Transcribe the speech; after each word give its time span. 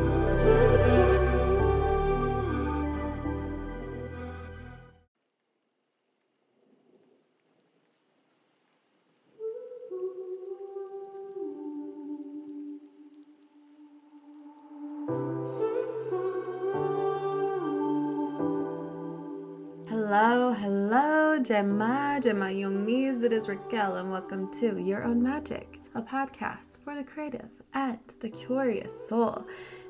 Hello, 19.91 20.53
hello, 20.53 21.39
Gemma, 21.43 22.19
Gemma 22.23 22.47
Youngmis. 22.47 23.23
It 23.23 23.35
is 23.35 23.49
Raquelle, 23.49 23.97
and 23.97 24.11
welcome 24.11 24.51
to 24.61 24.81
Your 24.81 25.05
Own 25.05 25.23
Magic, 25.23 25.79
a 25.95 26.03
podcast 26.03 26.83
for 26.83 26.95
the 26.95 27.05
creative 27.05 27.49
and 27.75 27.99
the 28.21 28.31
curious 28.31 29.09
soul. 29.09 29.47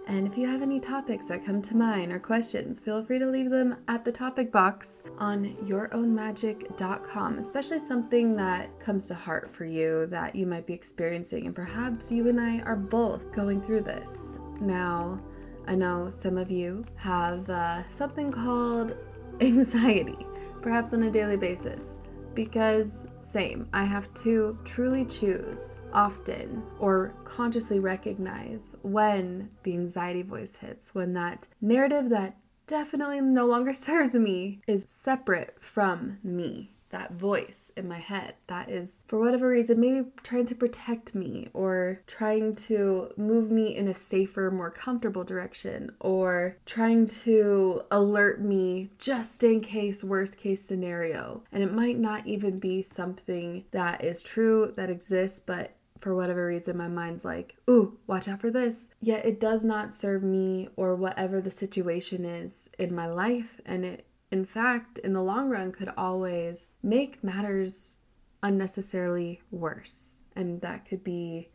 And 0.09 0.27
if 0.27 0.37
you 0.37 0.49
have 0.49 0.63
any 0.63 0.81
topics 0.81 1.27
that 1.27 1.45
come 1.45 1.63
to 1.63 1.77
mind 1.77 2.11
or 2.11 2.19
questions, 2.19 2.81
feel 2.81 3.05
free 3.05 3.21
to 3.21 3.27
leave 3.27 3.51
them 3.51 3.77
at 3.87 4.05
the 4.05 4.11
topic 4.11 4.51
box 4.51 5.05
on 5.19 5.55
yourownmagic.com, 5.65 7.39
especially 7.39 7.79
something 7.79 8.35
that 8.37 8.81
comes 8.81 9.07
to 9.07 9.15
heart 9.15 9.55
for 9.55 9.65
you 9.65 10.07
that 10.07 10.35
you 10.35 10.45
might 10.45 10.67
be 10.67 10.73
experiencing. 10.73 11.47
And 11.47 11.55
perhaps 11.55 12.11
you 12.11 12.29
and 12.29 12.41
I 12.41 12.61
are 12.63 12.75
both 12.75 13.31
going 13.31 13.61
through 13.61 13.83
this. 13.83 14.39
Now, 14.61 15.21
I 15.69 15.77
know 15.77 16.11
some 16.11 16.37
of 16.37 16.51
you 16.51 16.85
have 16.97 17.49
uh, 17.49 17.89
something 17.89 18.33
called 18.33 18.97
anxiety, 19.41 20.27
perhaps 20.63 20.93
on 20.93 21.05
a 21.05 21.11
daily 21.11 21.37
basis, 21.37 21.99
because 22.35 23.07
same. 23.21 23.69
I 23.73 23.85
have 23.85 24.13
to 24.23 24.59
truly 24.65 25.07
choose 25.07 25.81
often 25.93 26.63
or 26.79 27.15
consciously 27.25 27.79
recognize 27.79 28.77
when 28.83 29.51
the 29.63 29.73
anxiety 29.73 30.23
voice 30.23 30.57
hits, 30.57 30.95
when 30.95 31.15
that 31.15 31.49
narrative 31.61 32.11
that 32.11 32.37
definitely 32.67 33.21
no 33.21 33.47
longer 33.47 33.73
serves 33.89 34.15
me 34.15 34.61
is 34.67 34.85
separate 34.87 35.57
from 35.61 36.19
me 36.23 36.73
that 36.93 37.13
voice 37.13 37.73
in 37.77 37.89
my 37.89 37.99
head 37.99 38.35
that 38.47 38.71
is, 38.71 39.03
for 39.09 39.19
whatever 39.19 39.49
reason, 39.49 39.81
maybe 39.81 40.09
trying 40.23 40.47
to 40.47 40.55
protect 40.55 41.15
me 41.15 41.49
or 41.53 42.01
trying 42.07 42.55
to 42.55 43.11
move 43.17 43.51
me 43.51 43.77
in 43.77 43.89
a 43.89 43.95
safer, 43.95 44.51
more 44.51 44.71
comfortable 44.71 45.25
direction 45.25 45.91
or 46.01 46.57
trying 46.65 47.07
to 47.07 47.83
alert 47.91 48.41
me 48.41 48.91
just 48.99 49.43
in 49.43 49.61
case, 49.61 50.05
worst 50.05 50.37
case 50.37 50.65
scenario. 50.65 51.43
And 51.51 51.63
it 51.63 51.73
might 51.73 51.99
not 51.99 52.27
even 52.27 52.59
be 52.59 52.83
something 52.83 53.65
that 53.73 54.05
is 54.05 54.23
true, 54.23 54.73
that 54.77 54.91
exists, 54.91 55.41
but 55.41 55.75
for 56.03 56.15
whatever 56.17 56.47
reason, 56.47 56.77
my 56.77 56.89
mind's 56.89 57.25
like, 57.25 57.57
ooh, 57.71 57.97
watch 58.09 58.29
out 58.29 58.41
for 58.41 58.51
this. 58.51 58.89
Yet 59.01 59.25
it 59.25 59.39
does 59.41 59.65
not 59.65 59.95
serve 59.95 60.23
me 60.25 60.69
or 60.77 60.97
whatever 60.97 61.41
the 61.41 61.51
situation 61.51 62.25
is 62.25 62.69
in 62.79 62.95
my 62.95 63.07
life. 63.07 63.61
And 63.65 63.85
it 63.85 64.05
in 64.33 64.47
fact, 64.47 64.99
in 64.99 65.13
the 65.13 65.23
long 65.23 65.51
run, 65.51 65.71
could 65.71 65.93
always 65.97 66.75
make 66.83 67.23
matters 67.23 68.01
unnecessarily 68.43 69.43
worse. 69.51 70.23
And 70.35 70.61
that 70.63 70.87
could 70.87 71.05
be 71.05 71.51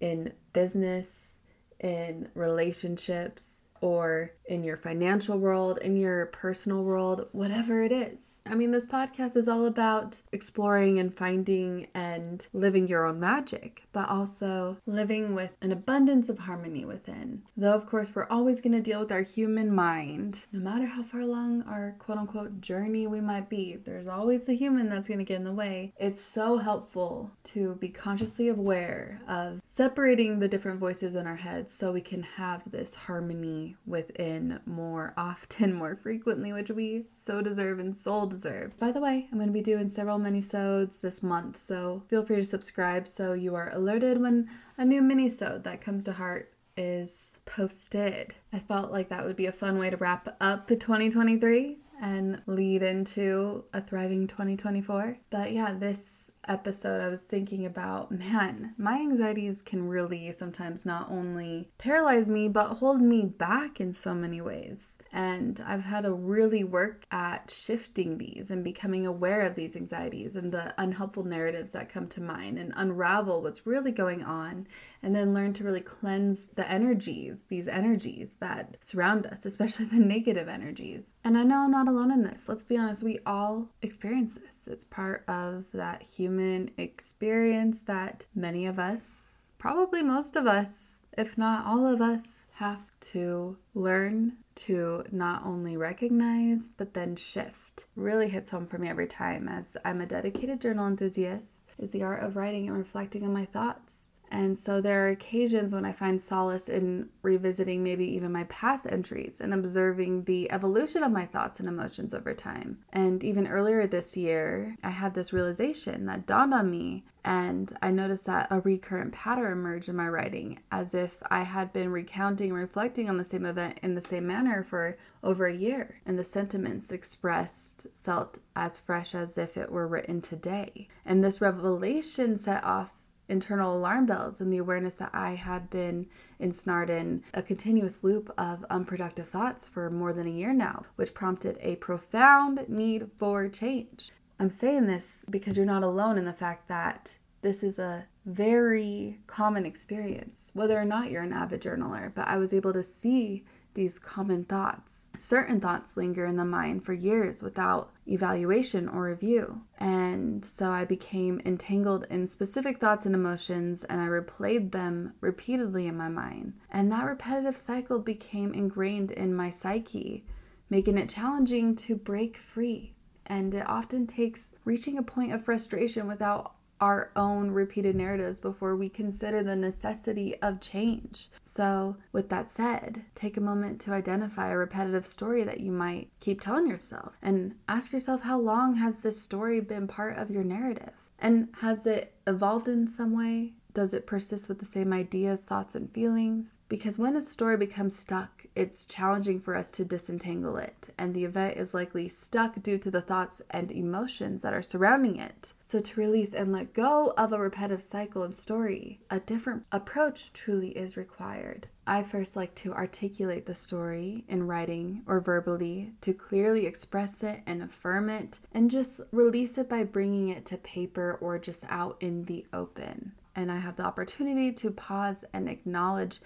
in 0.00 0.32
business, 0.52 1.38
in 1.80 2.28
relationships, 2.34 3.59
or 3.80 4.32
in 4.46 4.64
your 4.64 4.76
financial 4.76 5.38
world, 5.38 5.78
in 5.78 5.96
your 5.96 6.26
personal 6.26 6.82
world, 6.82 7.28
whatever 7.32 7.82
it 7.82 7.92
is. 7.92 8.34
I 8.44 8.54
mean, 8.54 8.72
this 8.72 8.86
podcast 8.86 9.36
is 9.36 9.48
all 9.48 9.64
about 9.64 10.20
exploring 10.32 10.98
and 10.98 11.16
finding 11.16 11.86
and 11.94 12.46
living 12.52 12.88
your 12.88 13.06
own 13.06 13.20
magic, 13.20 13.84
but 13.92 14.08
also 14.08 14.76
living 14.86 15.34
with 15.34 15.50
an 15.62 15.70
abundance 15.70 16.28
of 16.28 16.40
harmony 16.40 16.84
within. 16.84 17.42
Though, 17.56 17.74
of 17.74 17.86
course, 17.86 18.12
we're 18.14 18.26
always 18.28 18.60
going 18.60 18.72
to 18.72 18.80
deal 18.80 19.00
with 19.00 19.12
our 19.12 19.22
human 19.22 19.72
mind. 19.72 20.40
No 20.52 20.58
matter 20.58 20.86
how 20.86 21.04
far 21.04 21.20
along 21.20 21.62
our 21.62 21.94
quote 21.98 22.18
unquote 22.18 22.60
journey 22.60 23.06
we 23.06 23.20
might 23.20 23.48
be, 23.48 23.76
there's 23.76 24.08
always 24.08 24.46
the 24.46 24.56
human 24.56 24.88
that's 24.88 25.06
going 25.06 25.18
to 25.18 25.24
get 25.24 25.36
in 25.36 25.44
the 25.44 25.52
way. 25.52 25.92
It's 25.96 26.20
so 26.20 26.58
helpful 26.58 27.30
to 27.44 27.76
be 27.76 27.88
consciously 27.88 28.48
aware 28.48 29.20
of 29.28 29.60
separating 29.64 30.40
the 30.40 30.48
different 30.48 30.80
voices 30.80 31.14
in 31.14 31.26
our 31.26 31.36
heads 31.36 31.72
so 31.72 31.92
we 31.92 32.00
can 32.00 32.22
have 32.22 32.62
this 32.70 32.94
harmony 32.94 33.69
within 33.86 34.60
more 34.66 35.14
often, 35.16 35.72
more 35.74 35.96
frequently, 35.96 36.52
which 36.52 36.70
we 36.70 37.06
so 37.10 37.40
deserve 37.40 37.78
and 37.78 37.96
soul 37.96 38.26
deserve. 38.26 38.78
By 38.78 38.92
the 38.92 39.00
way, 39.00 39.28
I'm 39.30 39.38
going 39.38 39.48
to 39.48 39.52
be 39.52 39.62
doing 39.62 39.88
several 39.88 40.18
mini-sodes 40.18 41.00
this 41.00 41.22
month, 41.22 41.58
so 41.58 42.02
feel 42.08 42.24
free 42.24 42.36
to 42.36 42.44
subscribe 42.44 43.08
so 43.08 43.32
you 43.32 43.54
are 43.54 43.70
alerted 43.72 44.20
when 44.20 44.48
a 44.76 44.84
new 44.84 45.02
mini-sode 45.02 45.64
that 45.64 45.80
comes 45.80 46.04
to 46.04 46.12
heart 46.12 46.52
is 46.76 47.36
posted. 47.44 48.34
I 48.52 48.58
felt 48.58 48.90
like 48.90 49.08
that 49.10 49.24
would 49.24 49.36
be 49.36 49.46
a 49.46 49.52
fun 49.52 49.78
way 49.78 49.90
to 49.90 49.96
wrap 49.96 50.36
up 50.40 50.68
2023 50.68 51.78
and 52.00 52.40
lead 52.46 52.82
into 52.82 53.64
a 53.74 53.82
thriving 53.82 54.26
2024. 54.26 55.18
But 55.30 55.52
yeah, 55.52 55.74
this 55.74 56.29
episode, 56.48 57.00
I 57.00 57.08
was 57.08 57.22
thinking 57.22 57.66
about 57.66 58.10
man, 58.10 58.74
my 58.78 58.98
anxieties 58.98 59.62
can 59.62 59.88
really 59.88 60.32
sometimes 60.32 60.86
not 60.86 61.10
only 61.10 61.70
paralyze 61.78 62.28
me, 62.28 62.48
but 62.48 62.74
hold 62.74 63.00
me 63.00 63.24
back 63.24 63.80
in 63.80 63.92
so 63.92 64.14
many 64.14 64.40
ways. 64.40 64.98
And 65.12 65.62
I've 65.66 65.84
had 65.84 66.02
to 66.02 66.12
really 66.12 66.64
work 66.64 67.04
at 67.10 67.50
shifting 67.50 68.18
these 68.18 68.50
and 68.50 68.64
becoming 68.64 69.06
aware 69.06 69.42
of 69.42 69.54
these 69.54 69.76
anxieties 69.76 70.36
and 70.36 70.52
the 70.52 70.74
unhelpful 70.78 71.24
narratives 71.24 71.72
that 71.72 71.92
come 71.92 72.08
to 72.08 72.20
mind 72.20 72.58
and 72.58 72.72
unravel 72.76 73.42
what's 73.42 73.66
really 73.66 73.92
going 73.92 74.24
on 74.24 74.66
and 75.02 75.14
then 75.14 75.34
learn 75.34 75.52
to 75.54 75.64
really 75.64 75.80
cleanse 75.80 76.46
the 76.54 76.70
energies, 76.70 77.44
these 77.48 77.68
energies 77.68 78.36
that 78.40 78.76
surround 78.80 79.26
us, 79.26 79.44
especially 79.44 79.86
the 79.86 79.98
negative 79.98 80.48
energies. 80.48 81.14
And 81.24 81.36
I 81.36 81.42
know 81.42 81.60
I'm 81.60 81.70
not 81.70 81.88
alone 81.88 82.10
in 82.10 82.22
this. 82.22 82.48
Let's 82.48 82.64
be 82.64 82.76
honest, 82.76 83.02
we 83.02 83.18
all 83.26 83.68
experience 83.82 84.34
this. 84.34 84.66
It's 84.66 84.84
part 84.84 85.24
of 85.26 85.64
that 85.72 86.02
human 86.02 86.29
experience 86.76 87.80
that 87.82 88.24
many 88.34 88.66
of 88.66 88.78
us, 88.78 89.52
probably 89.58 90.02
most 90.02 90.36
of 90.36 90.46
us, 90.46 91.02
if 91.16 91.36
not 91.36 91.66
all 91.66 91.86
of 91.86 92.00
us, 92.00 92.48
have 92.54 92.82
to 93.00 93.56
learn 93.74 94.36
to 94.54 95.04
not 95.10 95.44
only 95.44 95.76
recognize 95.76 96.68
but 96.68 96.94
then 96.94 97.16
shift. 97.16 97.84
Really 97.96 98.28
hits 98.28 98.50
home 98.50 98.66
for 98.66 98.78
me 98.78 98.88
every 98.88 99.06
time 99.06 99.48
as 99.48 99.76
I'm 99.84 100.00
a 100.00 100.06
dedicated 100.06 100.60
journal 100.60 100.86
enthusiast 100.86 101.62
is 101.78 101.90
the 101.90 102.02
art 102.02 102.22
of 102.22 102.36
writing 102.36 102.68
and 102.68 102.76
reflecting 102.76 103.24
on 103.24 103.32
my 103.32 103.46
thoughts 103.46 104.09
and 104.30 104.56
so 104.56 104.80
there 104.80 105.06
are 105.06 105.10
occasions 105.10 105.74
when 105.74 105.84
I 105.84 105.92
find 105.92 106.20
solace 106.20 106.68
in 106.68 107.08
revisiting 107.22 107.82
maybe 107.82 108.04
even 108.14 108.30
my 108.30 108.44
past 108.44 108.86
entries 108.88 109.40
and 109.40 109.52
observing 109.52 110.24
the 110.24 110.50
evolution 110.52 111.02
of 111.02 111.10
my 111.10 111.26
thoughts 111.26 111.58
and 111.58 111.68
emotions 111.68 112.14
over 112.14 112.32
time. 112.32 112.78
And 112.92 113.24
even 113.24 113.48
earlier 113.48 113.86
this 113.86 114.16
year, 114.16 114.76
I 114.84 114.90
had 114.90 115.14
this 115.14 115.32
realization 115.32 116.06
that 116.06 116.26
dawned 116.26 116.54
on 116.54 116.70
me, 116.70 117.04
and 117.24 117.76
I 117.82 117.90
noticed 117.90 118.26
that 118.26 118.48
a 118.50 118.60
recurrent 118.60 119.12
pattern 119.12 119.52
emerged 119.52 119.88
in 119.88 119.96
my 119.96 120.08
writing, 120.08 120.60
as 120.70 120.94
if 120.94 121.16
I 121.28 121.42
had 121.42 121.72
been 121.72 121.90
recounting 121.90 122.50
and 122.50 122.58
reflecting 122.58 123.08
on 123.08 123.18
the 123.18 123.24
same 123.24 123.44
event 123.44 123.80
in 123.82 123.94
the 123.94 124.02
same 124.02 124.26
manner 124.26 124.62
for 124.62 124.96
over 125.22 125.46
a 125.46 125.54
year. 125.54 126.00
And 126.06 126.18
the 126.18 126.24
sentiments 126.24 126.92
expressed 126.92 127.88
felt 128.04 128.38
as 128.56 128.78
fresh 128.78 129.14
as 129.14 129.36
if 129.36 129.56
it 129.56 129.70
were 129.70 129.88
written 129.88 130.20
today. 130.20 130.88
And 131.04 131.22
this 131.22 131.40
revelation 131.40 132.36
set 132.36 132.64
off 132.64 132.92
internal 133.30 133.76
alarm 133.76 134.06
bells 134.06 134.40
and 134.40 134.52
the 134.52 134.58
awareness 134.58 134.94
that 134.96 135.10
I 135.14 135.36
had 135.36 135.70
been 135.70 136.06
ensnared 136.38 136.90
in 136.90 137.22
a 137.32 137.42
continuous 137.42 138.02
loop 138.02 138.32
of 138.36 138.64
unproductive 138.68 139.28
thoughts 139.28 139.68
for 139.68 139.88
more 139.88 140.12
than 140.12 140.26
a 140.26 140.30
year 140.30 140.52
now, 140.52 140.84
which 140.96 141.14
prompted 141.14 141.56
a 141.60 141.76
profound 141.76 142.68
need 142.68 143.08
for 143.18 143.48
change. 143.48 144.10
I'm 144.38 144.50
saying 144.50 144.86
this 144.86 145.24
because 145.30 145.56
you're 145.56 145.66
not 145.66 145.82
alone 145.82 146.18
in 146.18 146.24
the 146.24 146.32
fact 146.32 146.68
that 146.68 147.14
this 147.42 147.62
is 147.62 147.78
a 147.78 148.06
very 148.26 149.18
common 149.26 149.64
experience, 149.66 150.50
whether 150.54 150.78
or 150.78 150.84
not 150.84 151.10
you're 151.10 151.22
an 151.22 151.32
avid 151.32 151.62
journaler, 151.62 152.12
but 152.14 152.28
I 152.28 152.36
was 152.36 152.52
able 152.52 152.72
to 152.72 152.82
see 152.82 153.44
these 153.74 153.98
common 153.98 154.44
thoughts. 154.44 155.10
Certain 155.16 155.60
thoughts 155.60 155.96
linger 155.96 156.26
in 156.26 156.36
the 156.36 156.44
mind 156.44 156.84
for 156.84 156.92
years 156.92 157.42
without 157.42 157.92
evaluation 158.06 158.88
or 158.88 159.04
review. 159.04 159.62
And 159.78 160.44
so 160.44 160.70
I 160.70 160.84
became 160.84 161.40
entangled 161.44 162.06
in 162.10 162.26
specific 162.26 162.78
thoughts 162.78 163.06
and 163.06 163.14
emotions, 163.14 163.84
and 163.84 164.00
I 164.00 164.06
replayed 164.06 164.72
them 164.72 165.14
repeatedly 165.20 165.86
in 165.86 165.96
my 165.96 166.08
mind. 166.08 166.54
And 166.70 166.90
that 166.90 167.04
repetitive 167.04 167.56
cycle 167.56 168.00
became 168.00 168.52
ingrained 168.52 169.12
in 169.12 169.34
my 169.34 169.50
psyche, 169.50 170.26
making 170.68 170.98
it 170.98 171.08
challenging 171.08 171.76
to 171.76 171.94
break 171.94 172.36
free. 172.36 172.94
And 173.26 173.54
it 173.54 173.68
often 173.68 174.08
takes 174.08 174.52
reaching 174.64 174.98
a 174.98 175.02
point 175.04 175.32
of 175.32 175.44
frustration 175.44 176.08
without 176.08 176.54
our 176.80 177.10
own 177.14 177.50
repeated 177.50 177.94
narratives 177.94 178.40
before 178.40 178.74
we 178.76 178.88
consider 178.88 179.42
the 179.42 179.56
necessity 179.56 180.34
of 180.42 180.60
change. 180.60 181.28
So, 181.42 181.96
with 182.12 182.28
that 182.30 182.50
said, 182.50 183.04
take 183.14 183.36
a 183.36 183.42
moment 183.42 183.80
to 183.82 183.92
identify 183.92 184.50
a 184.50 184.56
repetitive 184.56 185.06
story 185.06 185.44
that 185.44 185.60
you 185.60 185.72
might 185.72 186.10
keep 186.20 186.40
telling 186.40 186.66
yourself 186.68 187.16
and 187.22 187.54
ask 187.68 187.92
yourself 187.92 188.22
how 188.22 188.38
long 188.38 188.76
has 188.76 188.98
this 188.98 189.20
story 189.20 189.60
been 189.60 189.86
part 189.86 190.16
of 190.16 190.30
your 190.30 190.44
narrative? 190.44 190.92
And 191.18 191.48
has 191.60 191.86
it 191.86 192.14
evolved 192.26 192.68
in 192.68 192.86
some 192.86 193.14
way? 193.14 193.52
Does 193.72 193.94
it 193.94 194.06
persist 194.06 194.48
with 194.48 194.58
the 194.58 194.64
same 194.64 194.92
ideas, 194.92 195.40
thoughts, 195.40 195.74
and 195.74 195.92
feelings? 195.92 196.58
Because 196.68 196.98
when 196.98 197.14
a 197.14 197.20
story 197.20 197.56
becomes 197.56 197.96
stuck, 197.96 198.39
it's 198.56 198.84
challenging 198.84 199.40
for 199.40 199.54
us 199.54 199.70
to 199.72 199.84
disentangle 199.84 200.56
it, 200.56 200.88
and 200.98 201.14
the 201.14 201.24
event 201.24 201.56
is 201.56 201.72
likely 201.72 202.08
stuck 202.08 202.60
due 202.62 202.78
to 202.78 202.90
the 202.90 203.00
thoughts 203.00 203.40
and 203.50 203.70
emotions 203.70 204.42
that 204.42 204.52
are 204.52 204.62
surrounding 204.62 205.16
it. 205.16 205.52
So, 205.64 205.78
to 205.78 206.00
release 206.00 206.34
and 206.34 206.52
let 206.52 206.72
go 206.72 207.14
of 207.16 207.32
a 207.32 207.38
repetitive 207.38 207.82
cycle 207.82 208.24
and 208.24 208.36
story, 208.36 209.00
a 209.08 209.20
different 209.20 209.64
approach 209.70 210.32
truly 210.32 210.70
is 210.70 210.96
required. 210.96 211.68
I 211.86 212.02
first 212.02 212.34
like 212.34 212.54
to 212.56 212.72
articulate 212.72 213.46
the 213.46 213.54
story 213.54 214.24
in 214.28 214.46
writing 214.46 215.02
or 215.06 215.20
verbally 215.20 215.92
to 216.00 216.12
clearly 216.12 216.66
express 216.66 217.22
it 217.22 217.40
and 217.46 217.62
affirm 217.62 218.10
it, 218.10 218.40
and 218.52 218.70
just 218.70 219.00
release 219.12 219.58
it 219.58 219.68
by 219.68 219.84
bringing 219.84 220.28
it 220.28 220.44
to 220.46 220.56
paper 220.56 221.18
or 221.20 221.38
just 221.38 221.64
out 221.68 221.96
in 222.00 222.24
the 222.24 222.46
open. 222.52 223.12
And 223.36 223.50
I 223.50 223.58
have 223.58 223.76
the 223.76 223.84
opportunity 223.84 224.52
to 224.52 224.72
pause 224.72 225.24
and 225.32 225.48
acknowledge 225.48 226.20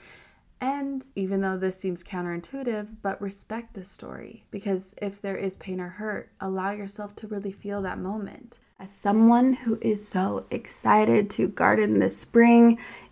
and 0.65 1.05
even 1.15 1.43
though 1.43 1.59
this 1.59 1.79
seems 1.79 2.03
counterintuitive, 2.03 2.89
but 3.03 3.21
respect 3.21 3.75
the 3.75 3.85
story. 3.85 4.47
Because 4.51 4.95
if 5.03 5.21
there 5.21 5.37
is 5.37 5.57
pain 5.57 5.79
or 5.79 5.91
hurt, 5.91 6.31
allow 6.41 6.71
yourself 6.71 7.15
to 7.17 7.27
really 7.27 7.53
feel 7.53 7.83
that 7.83 7.99
moment. 7.99 8.61
As 8.81 8.91
someone 8.91 9.53
who 9.53 9.79
is 9.83 10.09
so 10.09 10.47
excited 10.51 11.29
to 11.31 11.49
garden 11.49 11.99
this 11.99 12.17
spring, 12.17 12.79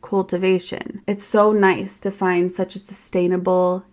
cultivation. 0.00 1.02
It's 1.06 1.24
so 1.24 1.52
nice 1.52 1.98
to 2.00 2.10
find 2.10 2.52
such 2.52 2.76
a 2.76 2.78
sustainable, 2.78 3.84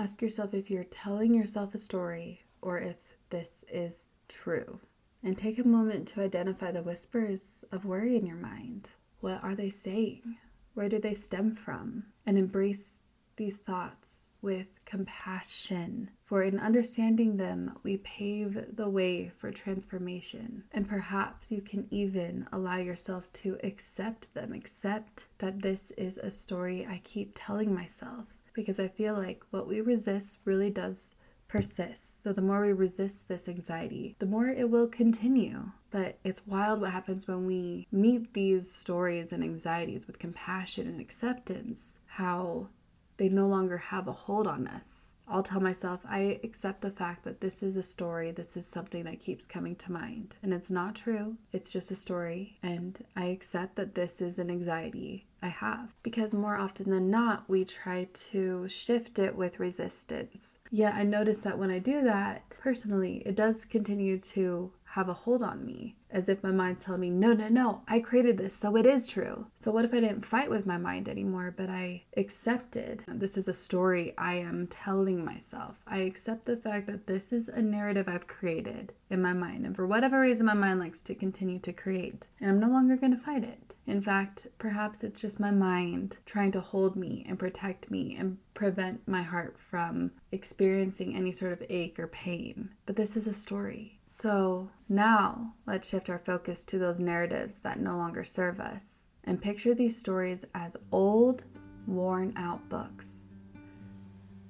Ask 0.00 0.22
yourself 0.22 0.54
if 0.54 0.70
you're 0.70 0.84
telling 0.84 1.34
yourself 1.34 1.74
a 1.74 1.78
story 1.78 2.40
or 2.62 2.78
if 2.78 2.96
this 3.28 3.66
is 3.70 4.08
true. 4.28 4.80
And 5.22 5.36
take 5.36 5.58
a 5.58 5.68
moment 5.68 6.08
to 6.08 6.22
identify 6.22 6.72
the 6.72 6.82
whispers 6.82 7.66
of 7.70 7.84
worry 7.84 8.16
in 8.16 8.24
your 8.24 8.38
mind. 8.38 8.88
What 9.20 9.44
are 9.44 9.54
they 9.54 9.68
saying? 9.68 10.38
Where 10.72 10.88
do 10.88 10.98
they 10.98 11.12
stem 11.12 11.54
from? 11.54 12.04
And 12.24 12.38
embrace 12.38 13.02
these 13.36 13.58
thoughts 13.58 14.24
with 14.40 14.68
compassion. 14.86 16.08
For 16.24 16.44
in 16.44 16.58
understanding 16.58 17.36
them, 17.36 17.78
we 17.82 17.98
pave 17.98 18.74
the 18.74 18.88
way 18.88 19.30
for 19.36 19.50
transformation. 19.50 20.64
And 20.72 20.88
perhaps 20.88 21.52
you 21.52 21.60
can 21.60 21.86
even 21.90 22.46
allow 22.54 22.78
yourself 22.78 23.30
to 23.34 23.58
accept 23.62 24.32
them, 24.32 24.54
accept 24.54 25.26
that 25.40 25.60
this 25.60 25.90
is 25.98 26.16
a 26.16 26.30
story 26.30 26.86
I 26.86 27.02
keep 27.04 27.32
telling 27.34 27.74
myself 27.74 28.24
because 28.52 28.80
I 28.80 28.88
feel 28.88 29.14
like 29.14 29.44
what 29.50 29.66
we 29.66 29.80
resist 29.80 30.38
really 30.44 30.70
does 30.70 31.14
persist. 31.48 32.22
So 32.22 32.32
the 32.32 32.42
more 32.42 32.60
we 32.60 32.72
resist 32.72 33.26
this 33.26 33.48
anxiety, 33.48 34.16
the 34.18 34.26
more 34.26 34.46
it 34.46 34.70
will 34.70 34.88
continue. 34.88 35.70
But 35.90 36.18
it's 36.22 36.46
wild 36.46 36.80
what 36.80 36.92
happens 36.92 37.26
when 37.26 37.46
we 37.46 37.86
meet 37.90 38.34
these 38.34 38.70
stories 38.72 39.32
and 39.32 39.42
anxieties 39.42 40.06
with 40.06 40.20
compassion 40.20 40.86
and 40.86 41.00
acceptance, 41.00 41.98
how 42.06 42.68
they 43.16 43.28
no 43.28 43.48
longer 43.48 43.78
have 43.78 44.06
a 44.06 44.12
hold 44.12 44.46
on 44.46 44.68
us 44.68 45.10
I'll 45.30 45.44
tell 45.44 45.60
myself, 45.60 46.00
I 46.08 46.40
accept 46.42 46.80
the 46.80 46.90
fact 46.90 47.22
that 47.22 47.40
this 47.40 47.62
is 47.62 47.76
a 47.76 47.84
story, 47.84 48.32
this 48.32 48.56
is 48.56 48.66
something 48.66 49.04
that 49.04 49.20
keeps 49.20 49.46
coming 49.46 49.76
to 49.76 49.92
mind. 49.92 50.34
And 50.42 50.52
it's 50.52 50.70
not 50.70 50.96
true, 50.96 51.36
it's 51.52 51.70
just 51.70 51.92
a 51.92 51.96
story. 51.96 52.58
And 52.64 52.98
I 53.14 53.26
accept 53.26 53.76
that 53.76 53.94
this 53.94 54.20
is 54.20 54.40
an 54.40 54.50
anxiety 54.50 55.26
I 55.42 55.48
have. 55.48 55.92
Because 56.02 56.32
more 56.32 56.56
often 56.56 56.90
than 56.90 57.10
not, 57.10 57.48
we 57.48 57.64
try 57.64 58.08
to 58.12 58.68
shift 58.68 59.18
it 59.18 59.36
with 59.36 59.60
resistance. 59.60 60.58
Yeah, 60.70 60.92
I 60.94 61.04
notice 61.04 61.40
that 61.40 61.58
when 61.58 61.70
I 61.70 61.78
do 61.78 62.02
that, 62.02 62.48
personally, 62.50 63.22
it 63.26 63.34
does 63.34 63.64
continue 63.64 64.18
to 64.18 64.72
have 64.90 65.08
a 65.08 65.14
hold 65.14 65.42
on 65.42 65.64
me 65.64 65.94
as 66.10 66.28
if 66.28 66.42
my 66.42 66.50
mind's 66.50 66.84
telling 66.84 67.00
me, 67.00 67.10
no, 67.10 67.32
no, 67.32 67.48
no, 67.48 67.82
I 67.86 68.00
created 68.00 68.36
this, 68.36 68.56
so 68.56 68.76
it 68.76 68.84
is 68.84 69.06
true. 69.06 69.46
So, 69.56 69.70
what 69.70 69.84
if 69.84 69.94
I 69.94 70.00
didn't 70.00 70.26
fight 70.26 70.50
with 70.50 70.66
my 70.66 70.78
mind 70.78 71.08
anymore, 71.08 71.54
but 71.56 71.70
I 71.70 72.02
accepted 72.16 73.04
this 73.06 73.36
is 73.36 73.46
a 73.46 73.54
story 73.54 74.14
I 74.18 74.34
am 74.34 74.66
telling 74.66 75.24
myself? 75.24 75.76
I 75.86 75.98
accept 75.98 76.46
the 76.46 76.56
fact 76.56 76.88
that 76.88 77.06
this 77.06 77.32
is 77.32 77.48
a 77.48 77.62
narrative 77.62 78.08
I've 78.08 78.26
created 78.26 78.92
in 79.08 79.22
my 79.22 79.32
mind, 79.32 79.64
and 79.64 79.76
for 79.76 79.86
whatever 79.86 80.20
reason, 80.20 80.46
my 80.46 80.54
mind 80.54 80.80
likes 80.80 81.02
to 81.02 81.14
continue 81.14 81.60
to 81.60 81.72
create, 81.72 82.26
and 82.40 82.50
I'm 82.50 82.60
no 82.60 82.68
longer 82.68 82.96
to 82.96 83.16
fight 83.16 83.44
it. 83.44 83.69
In 83.90 84.00
fact, 84.00 84.46
perhaps 84.58 85.02
it's 85.02 85.20
just 85.20 85.40
my 85.40 85.50
mind 85.50 86.16
trying 86.24 86.52
to 86.52 86.60
hold 86.60 86.94
me 86.94 87.26
and 87.28 87.36
protect 87.36 87.90
me 87.90 88.14
and 88.16 88.38
prevent 88.54 89.06
my 89.08 89.20
heart 89.20 89.56
from 89.58 90.12
experiencing 90.30 91.16
any 91.16 91.32
sort 91.32 91.50
of 91.50 91.64
ache 91.68 91.98
or 91.98 92.06
pain. 92.06 92.70
But 92.86 92.94
this 92.94 93.16
is 93.16 93.26
a 93.26 93.34
story. 93.34 93.98
So 94.06 94.70
now 94.88 95.54
let's 95.66 95.88
shift 95.88 96.08
our 96.08 96.20
focus 96.20 96.64
to 96.66 96.78
those 96.78 97.00
narratives 97.00 97.58
that 97.62 97.80
no 97.80 97.96
longer 97.96 98.22
serve 98.22 98.60
us 98.60 99.10
and 99.24 99.42
picture 99.42 99.74
these 99.74 99.98
stories 99.98 100.44
as 100.54 100.76
old, 100.92 101.42
worn 101.88 102.32
out 102.36 102.68
books. 102.68 103.26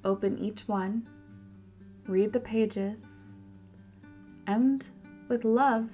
Open 0.05 0.39
each 0.39 0.69
one, 0.69 1.09
read 2.07 2.35
the 2.35 2.41
pages, 2.41 3.37
and 4.47 4.87
with 5.29 5.45
love, 5.47 5.89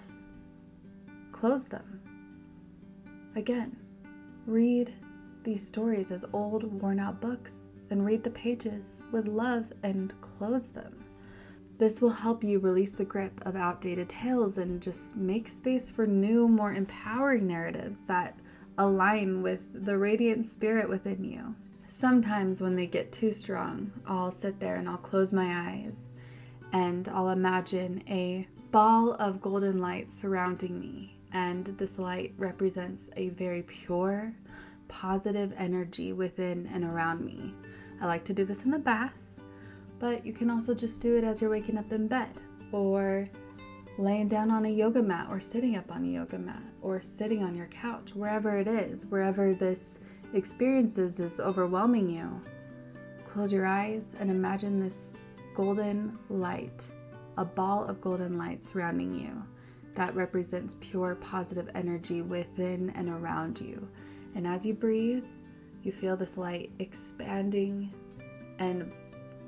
close 1.30 1.62
them. 1.62 2.00
Again, 3.36 3.76
read 4.46 4.94
these 5.44 5.66
stories 5.66 6.10
as 6.10 6.24
old, 6.32 6.64
worn 6.80 6.98
out 6.98 7.20
books 7.20 7.68
and 7.90 8.04
read 8.04 8.24
the 8.24 8.30
pages 8.30 9.04
with 9.12 9.28
love 9.28 9.66
and 9.82 10.18
close 10.22 10.68
them. 10.68 11.04
This 11.78 12.00
will 12.00 12.10
help 12.10 12.42
you 12.42 12.58
release 12.58 12.92
the 12.94 13.04
grip 13.04 13.38
of 13.44 13.54
outdated 13.54 14.08
tales 14.08 14.56
and 14.56 14.80
just 14.80 15.16
make 15.16 15.48
space 15.48 15.90
for 15.90 16.06
new, 16.06 16.48
more 16.48 16.72
empowering 16.72 17.46
narratives 17.46 17.98
that 18.08 18.40
align 18.78 19.42
with 19.42 19.60
the 19.84 19.98
radiant 19.98 20.48
spirit 20.48 20.88
within 20.88 21.22
you. 21.22 21.54
Sometimes, 21.88 22.62
when 22.62 22.74
they 22.74 22.86
get 22.86 23.12
too 23.12 23.32
strong, 23.32 23.92
I'll 24.06 24.32
sit 24.32 24.58
there 24.58 24.76
and 24.76 24.88
I'll 24.88 24.96
close 24.96 25.32
my 25.32 25.70
eyes 25.70 26.12
and 26.72 27.06
I'll 27.10 27.30
imagine 27.30 28.02
a 28.08 28.48
ball 28.70 29.12
of 29.12 29.42
golden 29.42 29.78
light 29.78 30.10
surrounding 30.10 30.80
me. 30.80 31.15
And 31.36 31.66
this 31.76 31.98
light 31.98 32.32
represents 32.38 33.10
a 33.14 33.28
very 33.28 33.60
pure, 33.60 34.32
positive 34.88 35.52
energy 35.58 36.14
within 36.14 36.66
and 36.72 36.82
around 36.82 37.26
me. 37.26 37.52
I 38.00 38.06
like 38.06 38.24
to 38.24 38.32
do 38.32 38.46
this 38.46 38.64
in 38.64 38.70
the 38.70 38.78
bath, 38.78 39.12
but 39.98 40.24
you 40.24 40.32
can 40.32 40.48
also 40.48 40.72
just 40.72 41.02
do 41.02 41.18
it 41.18 41.24
as 41.24 41.42
you're 41.42 41.50
waking 41.50 41.76
up 41.76 41.92
in 41.92 42.08
bed 42.08 42.30
or 42.72 43.28
laying 43.98 44.28
down 44.28 44.50
on 44.50 44.64
a 44.64 44.70
yoga 44.70 45.02
mat 45.02 45.26
or 45.30 45.38
sitting 45.38 45.76
up 45.76 45.92
on 45.92 46.04
a 46.04 46.08
yoga 46.08 46.38
mat 46.38 46.62
or 46.80 47.02
sitting 47.02 47.42
on 47.42 47.54
your 47.54 47.66
couch, 47.66 48.14
wherever 48.14 48.56
it 48.56 48.66
is, 48.66 49.04
wherever 49.04 49.52
this 49.52 49.98
experiences 50.32 51.20
is 51.20 51.38
overwhelming 51.38 52.08
you. 52.08 52.40
Close 53.26 53.52
your 53.52 53.66
eyes 53.66 54.16
and 54.20 54.30
imagine 54.30 54.80
this 54.80 55.18
golden 55.54 56.18
light, 56.30 56.86
a 57.36 57.44
ball 57.44 57.84
of 57.84 58.00
golden 58.00 58.38
light 58.38 58.64
surrounding 58.64 59.12
you 59.12 59.42
that 59.96 60.14
represents 60.14 60.76
pure 60.80 61.16
positive 61.16 61.68
energy 61.74 62.22
within 62.22 62.90
and 62.90 63.08
around 63.08 63.60
you. 63.60 63.86
And 64.34 64.46
as 64.46 64.64
you 64.64 64.74
breathe, 64.74 65.24
you 65.82 65.92
feel 65.92 66.16
this 66.16 66.36
light 66.36 66.70
expanding 66.78 67.92
and 68.58 68.92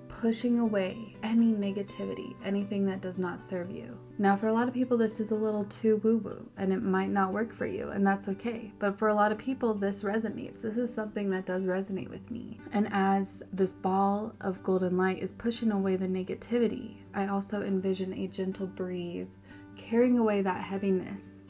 pushing 0.08 0.58
away 0.58 1.14
any 1.22 1.52
negativity, 1.52 2.34
anything 2.44 2.84
that 2.86 3.00
does 3.00 3.18
not 3.18 3.42
serve 3.42 3.70
you. 3.70 3.96
Now, 4.18 4.36
for 4.36 4.48
a 4.48 4.52
lot 4.52 4.66
of 4.66 4.74
people, 4.74 4.96
this 4.96 5.20
is 5.20 5.30
a 5.30 5.36
little 5.36 5.64
too 5.64 6.00
woo 6.02 6.18
woo 6.18 6.48
and 6.56 6.72
it 6.72 6.82
might 6.82 7.10
not 7.10 7.32
work 7.32 7.52
for 7.52 7.66
you, 7.66 7.90
and 7.90 8.04
that's 8.04 8.26
okay. 8.28 8.72
But 8.78 8.98
for 8.98 9.08
a 9.08 9.14
lot 9.14 9.30
of 9.30 9.38
people, 9.38 9.74
this 9.74 10.02
resonates. 10.02 10.62
This 10.62 10.76
is 10.76 10.92
something 10.92 11.30
that 11.30 11.46
does 11.46 11.64
resonate 11.64 12.10
with 12.10 12.28
me. 12.30 12.58
And 12.72 12.88
as 12.90 13.42
this 13.52 13.72
ball 13.72 14.34
of 14.40 14.62
golden 14.62 14.96
light 14.96 15.22
is 15.22 15.32
pushing 15.32 15.70
away 15.70 15.96
the 15.96 16.08
negativity, 16.08 16.96
I 17.14 17.28
also 17.28 17.62
envision 17.62 18.12
a 18.14 18.26
gentle 18.26 18.66
breeze 18.66 19.38
carrying 19.78 20.18
away 20.18 20.42
that 20.42 20.62
heaviness 20.62 21.48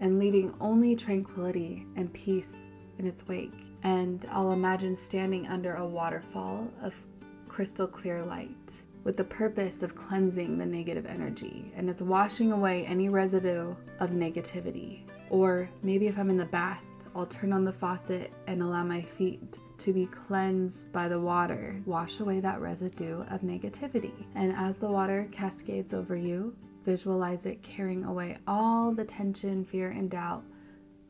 and 0.00 0.18
leaving 0.18 0.52
only 0.60 0.96
tranquility 0.96 1.86
and 1.96 2.12
peace 2.12 2.56
in 2.98 3.06
its 3.06 3.26
wake. 3.28 3.52
And 3.82 4.26
I'll 4.30 4.52
imagine 4.52 4.96
standing 4.96 5.46
under 5.46 5.74
a 5.74 5.86
waterfall 5.86 6.68
of 6.82 6.94
crystal 7.48 7.86
clear 7.86 8.22
light 8.22 8.72
with 9.04 9.16
the 9.16 9.24
purpose 9.24 9.82
of 9.82 9.94
cleansing 9.94 10.58
the 10.58 10.66
negative 10.66 11.06
energy 11.06 11.72
and 11.74 11.88
it's 11.88 12.02
washing 12.02 12.52
away 12.52 12.84
any 12.86 13.08
residue 13.08 13.74
of 13.98 14.10
negativity. 14.10 15.02
Or 15.30 15.70
maybe 15.82 16.06
if 16.06 16.18
I'm 16.18 16.30
in 16.30 16.36
the 16.36 16.44
bath, 16.44 16.82
I'll 17.14 17.26
turn 17.26 17.52
on 17.52 17.64
the 17.64 17.72
faucet 17.72 18.32
and 18.46 18.62
allow 18.62 18.84
my 18.84 19.02
feet 19.02 19.58
to 19.78 19.92
be 19.92 20.06
cleansed 20.06 20.92
by 20.92 21.08
the 21.08 21.18
water, 21.18 21.80
wash 21.86 22.20
away 22.20 22.40
that 22.40 22.60
residue 22.60 23.22
of 23.30 23.40
negativity. 23.40 24.12
And 24.34 24.52
as 24.54 24.78
the 24.78 24.90
water 24.90 25.26
cascades 25.32 25.94
over 25.94 26.14
you, 26.14 26.54
visualize 26.84 27.46
it 27.46 27.62
carrying 27.62 28.04
away 28.04 28.38
all 28.46 28.92
the 28.92 29.04
tension, 29.04 29.64
fear, 29.64 29.90
and 29.90 30.10
doubt, 30.10 30.44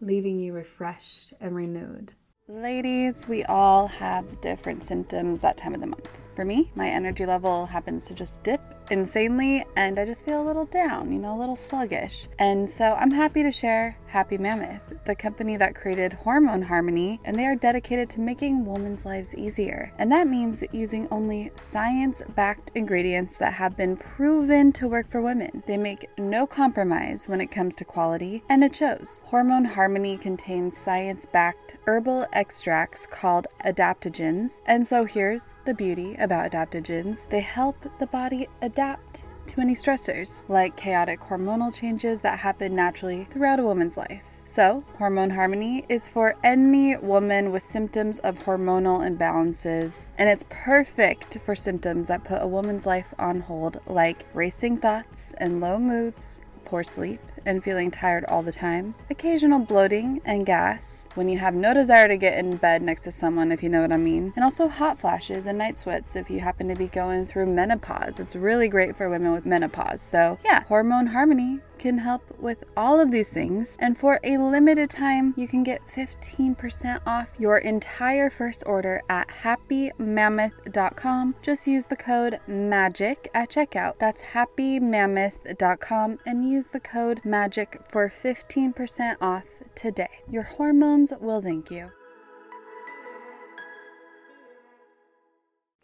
leaving 0.00 0.38
you 0.38 0.52
refreshed 0.52 1.32
and 1.40 1.54
renewed. 1.54 2.12
Ladies, 2.48 3.28
we 3.28 3.44
all 3.44 3.86
have 3.86 4.40
different 4.40 4.82
symptoms 4.82 5.40
that 5.42 5.56
time 5.56 5.72
of 5.72 5.80
the 5.80 5.86
month. 5.86 6.08
For 6.34 6.44
me, 6.44 6.72
my 6.74 6.88
energy 6.88 7.24
level 7.24 7.66
happens 7.66 8.06
to 8.06 8.14
just 8.14 8.42
dip 8.42 8.60
insanely 8.90 9.64
and 9.76 9.98
I 9.98 10.04
just 10.04 10.24
feel 10.24 10.42
a 10.42 10.46
little 10.46 10.64
down, 10.66 11.12
you 11.12 11.18
know, 11.18 11.36
a 11.36 11.38
little 11.38 11.54
sluggish. 11.54 12.28
And 12.38 12.68
so 12.68 12.94
I'm 12.98 13.12
happy 13.12 13.42
to 13.44 13.52
share 13.52 13.96
Happy 14.10 14.36
Mammoth, 14.36 14.80
the 15.04 15.14
company 15.14 15.56
that 15.56 15.76
created 15.76 16.12
Hormone 16.12 16.62
Harmony, 16.62 17.20
and 17.24 17.38
they 17.38 17.46
are 17.46 17.54
dedicated 17.54 18.10
to 18.10 18.20
making 18.20 18.64
women's 18.64 19.06
lives 19.06 19.36
easier. 19.36 19.92
And 19.98 20.10
that 20.10 20.26
means 20.26 20.64
using 20.72 21.06
only 21.12 21.52
science 21.54 22.20
backed 22.34 22.72
ingredients 22.74 23.36
that 23.36 23.52
have 23.52 23.76
been 23.76 23.96
proven 23.96 24.72
to 24.72 24.88
work 24.88 25.08
for 25.08 25.22
women. 25.22 25.62
They 25.64 25.76
make 25.76 26.10
no 26.18 26.44
compromise 26.44 27.28
when 27.28 27.40
it 27.40 27.52
comes 27.52 27.76
to 27.76 27.84
quality, 27.84 28.42
and 28.48 28.64
it 28.64 28.74
shows. 28.74 29.22
Hormone 29.26 29.64
Harmony 29.64 30.16
contains 30.16 30.76
science 30.76 31.24
backed 31.24 31.76
herbal 31.86 32.26
extracts 32.32 33.06
called 33.06 33.46
adaptogens. 33.64 34.60
And 34.66 34.84
so 34.84 35.04
here's 35.04 35.54
the 35.64 35.74
beauty 35.74 36.16
about 36.16 36.50
adaptogens 36.50 37.28
they 37.28 37.40
help 37.40 37.76
the 38.00 38.08
body 38.08 38.48
adapt 38.60 39.22
to 39.50 39.60
any 39.60 39.74
stressors, 39.74 40.44
like 40.48 40.76
chaotic 40.76 41.20
hormonal 41.20 41.74
changes 41.74 42.22
that 42.22 42.38
happen 42.38 42.74
naturally 42.74 43.26
throughout 43.30 43.58
a 43.58 43.64
woman's 43.64 43.96
life. 43.96 44.22
So, 44.44 44.84
Hormone 44.98 45.30
Harmony 45.30 45.84
is 45.88 46.08
for 46.08 46.34
any 46.42 46.96
woman 46.96 47.52
with 47.52 47.62
symptoms 47.62 48.18
of 48.20 48.40
hormonal 48.40 49.00
imbalances, 49.08 50.08
and 50.18 50.28
it's 50.28 50.44
perfect 50.50 51.38
for 51.38 51.54
symptoms 51.54 52.08
that 52.08 52.24
put 52.24 52.42
a 52.42 52.48
woman's 52.48 52.86
life 52.86 53.14
on 53.18 53.42
hold, 53.42 53.80
like 53.86 54.24
racing 54.34 54.78
thoughts 54.78 55.34
and 55.38 55.60
low 55.60 55.78
moods, 55.78 56.42
poor 56.64 56.82
sleep, 56.82 57.20
and 57.46 57.62
feeling 57.62 57.90
tired 57.90 58.24
all 58.26 58.42
the 58.42 58.52
time, 58.52 58.94
occasional 59.10 59.58
bloating 59.58 60.20
and 60.24 60.46
gas 60.46 61.08
when 61.14 61.28
you 61.28 61.38
have 61.38 61.54
no 61.54 61.74
desire 61.74 62.08
to 62.08 62.16
get 62.16 62.38
in 62.38 62.56
bed 62.56 62.82
next 62.82 63.02
to 63.02 63.12
someone, 63.12 63.52
if 63.52 63.62
you 63.62 63.68
know 63.68 63.82
what 63.82 63.92
I 63.92 63.96
mean, 63.96 64.32
and 64.36 64.44
also 64.44 64.68
hot 64.68 64.98
flashes 64.98 65.46
and 65.46 65.58
night 65.58 65.78
sweats 65.78 66.16
if 66.16 66.30
you 66.30 66.40
happen 66.40 66.68
to 66.68 66.74
be 66.74 66.88
going 66.88 67.26
through 67.26 67.46
menopause. 67.46 68.18
It's 68.18 68.36
really 68.36 68.68
great 68.68 68.96
for 68.96 69.08
women 69.08 69.32
with 69.32 69.46
menopause. 69.46 70.02
So, 70.02 70.38
yeah, 70.44 70.64
Hormone 70.64 71.08
Harmony 71.08 71.60
can 71.80 71.98
help 71.98 72.22
with 72.38 72.62
all 72.76 73.00
of 73.00 73.10
these 73.10 73.30
things. 73.30 73.76
And 73.80 73.96
for 73.96 74.20
a 74.22 74.36
limited 74.36 74.90
time, 74.90 75.32
you 75.36 75.48
can 75.48 75.62
get 75.62 75.80
15% 75.88 77.00
off 77.06 77.32
your 77.38 77.58
entire 77.58 78.30
first 78.30 78.62
order 78.66 79.02
at 79.08 79.28
happymammoth.com. 79.28 81.34
Just 81.42 81.66
use 81.66 81.86
the 81.86 81.96
code 81.96 82.38
MAGIC 82.46 83.28
at 83.34 83.48
checkout. 83.48 83.98
That's 83.98 84.22
happymammoth.com 84.22 86.18
and 86.26 86.48
use 86.48 86.66
the 86.66 86.80
code 86.80 87.22
MAGIC 87.30 87.88
for 87.88 88.08
15% 88.08 89.16
off 89.20 89.44
today. 89.76 90.10
Your 90.28 90.42
hormones 90.42 91.12
will 91.20 91.40
thank 91.40 91.70
you. 91.70 91.92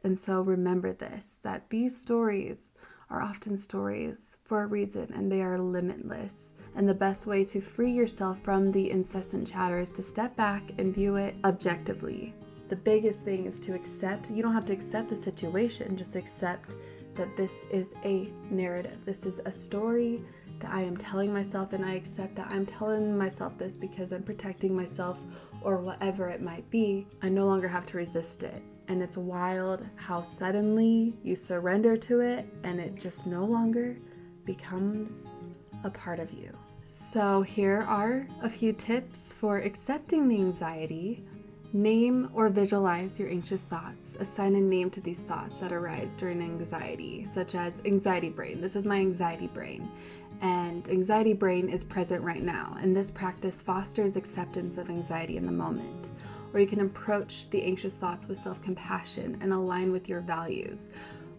And 0.02 0.18
so 0.18 0.40
remember 0.40 0.92
this 0.92 1.38
that 1.44 1.70
these 1.70 1.96
stories 1.96 2.74
are 3.10 3.22
often 3.22 3.56
stories 3.56 4.36
for 4.44 4.62
a 4.62 4.66
reason 4.66 5.12
and 5.14 5.30
they 5.30 5.40
are 5.40 5.58
limitless. 5.58 6.56
And 6.74 6.88
the 6.88 6.94
best 6.94 7.26
way 7.26 7.44
to 7.44 7.60
free 7.60 7.92
yourself 7.92 8.38
from 8.42 8.72
the 8.72 8.90
incessant 8.90 9.46
chatter 9.46 9.78
is 9.78 9.92
to 9.92 10.02
step 10.02 10.34
back 10.34 10.62
and 10.78 10.92
view 10.92 11.14
it 11.14 11.36
objectively. 11.44 12.34
The 12.68 12.76
biggest 12.76 13.20
thing 13.20 13.46
is 13.46 13.60
to 13.60 13.74
accept, 13.74 14.30
you 14.32 14.42
don't 14.42 14.52
have 14.52 14.66
to 14.66 14.72
accept 14.72 15.10
the 15.10 15.16
situation, 15.16 15.96
just 15.96 16.16
accept 16.16 16.74
that 17.14 17.36
this 17.36 17.64
is 17.70 17.94
a 18.04 18.28
narrative. 18.50 18.98
This 19.04 19.24
is 19.24 19.40
a 19.44 19.52
story 19.52 20.22
that 20.60 20.72
I 20.72 20.82
am 20.82 20.96
telling 20.96 21.32
myself, 21.32 21.72
and 21.72 21.84
I 21.84 21.94
accept 21.94 22.34
that 22.36 22.48
I'm 22.50 22.66
telling 22.66 23.16
myself 23.16 23.56
this 23.58 23.76
because 23.76 24.12
I'm 24.12 24.22
protecting 24.22 24.74
myself 24.74 25.20
or 25.62 25.78
whatever 25.78 26.28
it 26.28 26.42
might 26.42 26.68
be. 26.70 27.06
I 27.22 27.28
no 27.28 27.46
longer 27.46 27.68
have 27.68 27.86
to 27.86 27.96
resist 27.96 28.42
it 28.42 28.62
and 28.88 29.02
it's 29.02 29.16
wild 29.16 29.84
how 29.96 30.22
suddenly 30.22 31.14
you 31.22 31.36
surrender 31.36 31.96
to 31.96 32.20
it 32.20 32.46
and 32.64 32.80
it 32.80 32.94
just 32.96 33.26
no 33.26 33.44
longer 33.44 33.96
becomes 34.44 35.30
a 35.84 35.90
part 35.90 36.20
of 36.20 36.32
you. 36.32 36.56
So, 36.88 37.42
here 37.42 37.84
are 37.88 38.28
a 38.42 38.48
few 38.48 38.72
tips 38.72 39.32
for 39.32 39.58
accepting 39.58 40.28
the 40.28 40.36
anxiety. 40.36 41.24
Name 41.72 42.30
or 42.32 42.48
visualize 42.48 43.18
your 43.18 43.28
anxious 43.28 43.60
thoughts. 43.62 44.16
Assign 44.20 44.54
a 44.54 44.60
name 44.60 44.88
to 44.90 45.00
these 45.00 45.20
thoughts 45.20 45.58
that 45.60 45.72
arise 45.72 46.14
during 46.14 46.40
anxiety, 46.40 47.26
such 47.26 47.56
as 47.56 47.82
anxiety 47.84 48.30
brain. 48.30 48.60
This 48.60 48.76
is 48.76 48.84
my 48.84 48.98
anxiety 48.98 49.48
brain. 49.48 49.90
And 50.40 50.88
anxiety 50.88 51.32
brain 51.32 51.68
is 51.68 51.84
present 51.84 52.22
right 52.22 52.42
now, 52.42 52.76
and 52.80 52.94
this 52.94 53.10
practice 53.10 53.62
fosters 53.62 54.16
acceptance 54.16 54.78
of 54.78 54.90
anxiety 54.90 55.36
in 55.36 55.46
the 55.46 55.52
moment 55.52 56.10
or 56.56 56.60
you 56.60 56.66
can 56.66 56.80
approach 56.80 57.50
the 57.50 57.62
anxious 57.62 57.96
thoughts 57.96 58.26
with 58.26 58.38
self 58.38 58.62
compassion 58.62 59.36
and 59.42 59.52
align 59.52 59.92
with 59.92 60.08
your 60.08 60.22
values. 60.22 60.88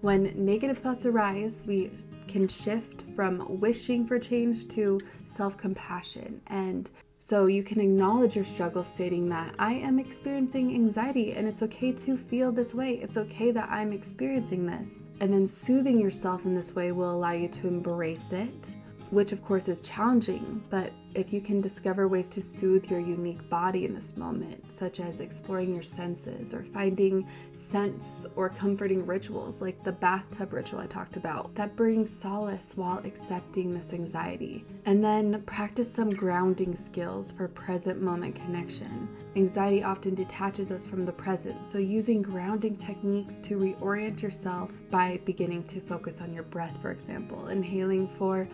When 0.01 0.31
negative 0.35 0.77
thoughts 0.77 1.07
arise, 1.07 1.63
we 1.65 1.89
can 2.27 2.47
shift 2.47 3.03
from 3.15 3.59
wishing 3.59 4.05
for 4.05 4.19
change 4.19 4.67
to 4.69 4.99
self 5.25 5.57
compassion. 5.57 6.39
And 6.47 6.87
so 7.17 7.47
you 7.47 7.63
can 7.63 7.81
acknowledge 7.81 8.35
your 8.35 8.45
struggle, 8.45 8.83
stating 8.83 9.27
that 9.29 9.55
I 9.57 9.73
am 9.73 9.97
experiencing 9.97 10.75
anxiety 10.75 11.33
and 11.33 11.47
it's 11.47 11.63
okay 11.63 11.91
to 11.93 12.15
feel 12.15 12.51
this 12.51 12.75
way. 12.75 12.99
It's 13.01 13.17
okay 13.17 13.49
that 13.51 13.69
I'm 13.71 13.91
experiencing 13.91 14.67
this. 14.67 15.03
And 15.19 15.33
then 15.33 15.47
soothing 15.47 15.99
yourself 15.99 16.45
in 16.45 16.53
this 16.53 16.75
way 16.75 16.91
will 16.91 17.11
allow 17.11 17.31
you 17.31 17.47
to 17.47 17.67
embrace 17.67 18.31
it 18.33 18.75
which 19.11 19.31
of 19.31 19.43
course 19.43 19.67
is 19.67 19.79
challenging, 19.81 20.63
but 20.69 20.91
if 21.15 21.33
you 21.33 21.41
can 21.41 21.61
discover 21.61 22.07
ways 22.07 22.27
to 22.27 22.43
soothe 22.43 22.85
your 22.85 22.99
unique 22.99 23.49
body 23.49 23.85
in 23.85 23.95
this 23.95 24.15
moment, 24.15 24.71
such 24.71 24.99
as 24.99 25.19
exploring 25.19 25.73
your 25.73 25.83
senses 25.83 26.53
or 26.53 26.63
finding 26.63 27.27
scents 27.55 28.25
or 28.35 28.49
comforting 28.49 29.05
rituals 29.05 29.59
like 29.59 29.83
the 29.83 29.91
bathtub 29.91 30.53
ritual 30.53 30.79
I 30.79 30.85
talked 30.85 31.15
about, 31.15 31.55
that 31.55 31.75
brings 31.75 32.15
solace 32.15 32.73
while 32.75 32.99
accepting 32.99 33.73
this 33.73 33.93
anxiety. 33.93 34.63
And 34.85 35.03
then 35.03 35.41
practice 35.43 35.91
some 35.91 36.11
grounding 36.11 36.75
skills 36.75 37.31
for 37.31 37.47
present 37.47 38.01
moment 38.01 38.35
connection. 38.35 39.09
Anxiety 39.35 39.83
often 39.83 40.13
detaches 40.13 40.69
us 40.69 40.85
from 40.85 41.05
the 41.05 41.11
present, 41.13 41.67
so 41.67 41.79
using 41.79 42.21
grounding 42.21 42.75
techniques 42.75 43.39
to 43.41 43.57
reorient 43.57 44.21
yourself 44.21 44.71
by 44.91 45.19
beginning 45.25 45.63
to 45.65 45.81
focus 45.81 46.21
on 46.21 46.33
your 46.33 46.43
breath, 46.43 46.75
for 46.81 46.91
example, 46.91 47.47
inhaling 47.47 48.07
for 48.07 48.47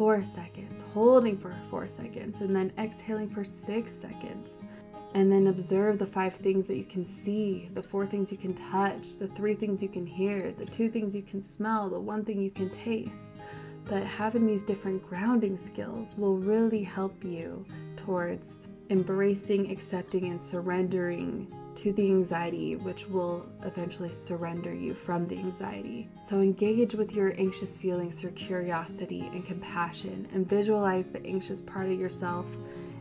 four 0.00 0.24
seconds, 0.24 0.80
holding 0.94 1.36
for 1.36 1.54
four 1.68 1.86
seconds, 1.86 2.40
and 2.40 2.56
then 2.56 2.72
exhaling 2.78 3.28
for 3.28 3.44
six 3.44 3.92
seconds. 3.92 4.64
And 5.12 5.30
then 5.30 5.48
observe 5.48 5.98
the 5.98 6.06
five 6.06 6.36
things 6.36 6.66
that 6.68 6.78
you 6.78 6.86
can 6.86 7.04
see, 7.04 7.68
the 7.74 7.82
four 7.82 8.06
things 8.06 8.32
you 8.32 8.38
can 8.38 8.54
touch, 8.54 9.18
the 9.18 9.28
three 9.28 9.54
things 9.54 9.82
you 9.82 9.90
can 9.90 10.06
hear, 10.06 10.52
the 10.52 10.64
two 10.64 10.88
things 10.88 11.14
you 11.14 11.20
can 11.20 11.42
smell, 11.42 11.90
the 11.90 12.00
one 12.00 12.24
thing 12.24 12.40
you 12.40 12.50
can 12.50 12.70
taste. 12.70 13.40
But 13.84 14.02
having 14.04 14.46
these 14.46 14.64
different 14.64 15.06
grounding 15.06 15.58
skills 15.58 16.16
will 16.16 16.38
really 16.38 16.82
help 16.82 17.22
you 17.22 17.66
towards 17.96 18.60
embracing, 18.88 19.70
accepting, 19.70 20.28
and 20.28 20.40
surrendering 20.40 21.46
to 21.76 21.92
the 21.92 22.06
anxiety, 22.06 22.76
which 22.76 23.06
will 23.08 23.46
eventually 23.64 24.12
surrender 24.12 24.74
you 24.74 24.94
from 24.94 25.26
the 25.26 25.38
anxiety. 25.38 26.08
So 26.26 26.40
engage 26.40 26.94
with 26.94 27.12
your 27.12 27.34
anxious 27.38 27.76
feelings 27.76 28.20
through 28.20 28.32
curiosity 28.32 29.30
and 29.32 29.46
compassion, 29.46 30.28
and 30.32 30.48
visualize 30.48 31.08
the 31.08 31.24
anxious 31.26 31.60
part 31.60 31.86
of 31.86 31.98
yourself. 31.98 32.46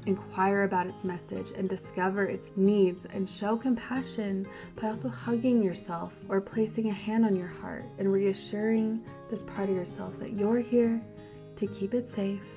Inquire 0.05 0.63
about 0.63 0.87
its 0.87 1.03
message 1.03 1.51
and 1.51 1.67
discover 1.67 2.25
its 2.25 2.51
needs, 2.55 3.05
and 3.13 3.29
show 3.29 3.57
compassion 3.57 4.47
by 4.79 4.87
also 4.87 5.09
hugging 5.09 5.61
yourself 5.61 6.13
or 6.29 6.39
placing 6.39 6.89
a 6.89 6.93
hand 6.93 7.25
on 7.25 7.35
your 7.35 7.47
heart 7.47 7.83
and 7.97 8.11
reassuring 8.11 9.03
this 9.29 9.43
part 9.43 9.69
of 9.69 9.75
yourself 9.75 10.17
that 10.19 10.33
you're 10.33 10.59
here 10.59 11.01
to 11.57 11.67
keep 11.67 11.93
it 11.93 12.07
safe 12.07 12.47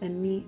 and 0.00 0.20
meet 0.20 0.46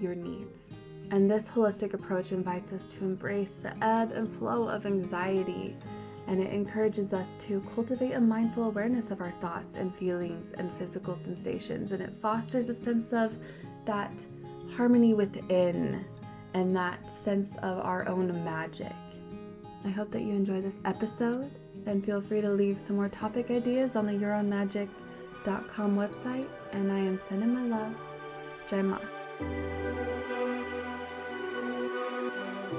your 0.00 0.14
needs. 0.14 0.84
And 1.10 1.30
this 1.30 1.48
holistic 1.48 1.94
approach 1.94 2.32
invites 2.32 2.72
us 2.72 2.86
to 2.88 3.04
embrace 3.04 3.52
the 3.62 3.72
ebb 3.84 4.12
and 4.12 4.30
flow 4.36 4.68
of 4.68 4.84
anxiety, 4.84 5.76
and 6.26 6.40
it 6.40 6.52
encourages 6.52 7.14
us 7.14 7.36
to 7.36 7.62
cultivate 7.74 8.12
a 8.12 8.20
mindful 8.20 8.64
awareness 8.64 9.10
of 9.10 9.20
our 9.22 9.30
thoughts 9.40 9.76
and 9.76 9.94
feelings 9.94 10.52
and 10.52 10.72
physical 10.74 11.16
sensations, 11.16 11.92
and 11.92 12.02
it 12.02 12.12
fosters 12.20 12.68
a 12.68 12.74
sense 12.74 13.12
of 13.14 13.38
that 13.86 14.24
harmony 14.76 15.14
within 15.14 16.04
and 16.54 16.76
that 16.76 17.10
sense 17.10 17.56
of 17.58 17.78
our 17.78 18.06
own 18.08 18.44
magic. 18.44 18.92
I 19.84 19.88
hope 19.88 20.10
that 20.10 20.22
you 20.22 20.34
enjoy 20.34 20.60
this 20.60 20.78
episode 20.84 21.50
and 21.86 22.04
feel 22.04 22.20
free 22.20 22.40
to 22.42 22.50
leave 22.50 22.78
some 22.78 22.96
more 22.96 23.08
topic 23.08 23.50
ideas 23.50 23.96
on 23.96 24.06
the 24.06 24.12
yourownmagic.com 24.12 25.96
website. 25.96 26.48
And 26.72 26.92
I 26.92 26.98
am 26.98 27.18
sending 27.18 27.54
my 27.54 27.62
love, 27.62 27.94
Jema. 28.68 29.00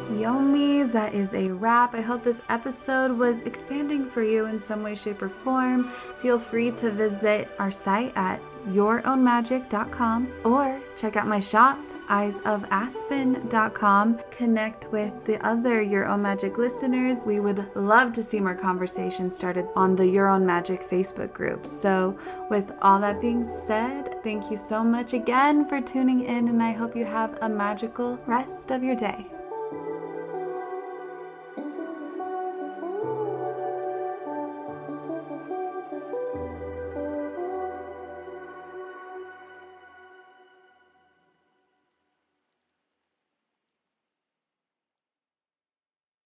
Yomis, 0.10 0.92
that 0.92 1.14
is 1.14 1.34
a 1.34 1.50
wrap. 1.50 1.94
I 1.94 2.02
hope 2.02 2.24
this 2.24 2.42
episode 2.50 3.18
was 3.18 3.42
expanding 3.42 4.10
for 4.10 4.24
you 4.24 4.46
in 4.46 4.60
some 4.60 4.84
way, 4.84 4.96
shape, 4.96 5.22
or 5.22 5.30
form. 5.30 5.90
Feel 6.22 6.40
free 6.40 6.72
to 6.72 6.92
visit 6.92 7.50
our 7.60 7.72
site 7.72 8.14
at 8.16 8.42
yourownmagic.com 8.70 10.32
or 10.44 10.80
check 10.98 11.16
out 11.16 11.28
my 11.28 11.40
shop 11.40 11.80
eyesofaspen.com. 12.10 14.20
Connect 14.32 14.92
with 14.92 15.14
the 15.26 15.46
other 15.46 15.80
Your 15.82 16.08
Own 16.08 16.24
Magic 16.24 16.58
listeners. 16.58 17.20
We 17.26 17.40
would 17.40 17.66
love 17.76 18.12
to 18.14 18.24
see 18.24 18.40
more 18.40 18.56
conversations 18.56 19.36
started 19.36 19.68
on 19.76 19.96
the 19.96 20.08
Your 20.08 20.28
Own 20.28 20.44
Magic 20.46 20.90
Facebook 20.90 21.34
group. 21.34 21.68
So, 21.68 22.18
with 22.50 22.72
all 22.82 23.00
that 23.00 23.22
being 23.22 23.48
said, 23.48 24.24
thank 24.24 24.50
you 24.50 24.58
so 24.58 24.84
much 24.84 25.14
again 25.14 25.70
for 25.70 25.80
tuning 25.80 26.24
in, 26.24 26.48
and 26.48 26.64
I 26.64 26.72
hope 26.72 26.96
you 26.96 27.06
have 27.06 27.38
a 27.42 27.50
magical 27.50 28.20
rest 28.26 28.72
of 28.72 28.84
your 28.84 28.96
day. 28.96 29.28